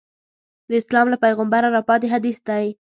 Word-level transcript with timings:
د 0.69 0.71
اسلام 0.81 1.07
له 1.13 1.17
پیغمبره 1.25 1.67
راپاتې 1.77 2.07
حدیث 2.13 2.37
دی. 2.47 2.65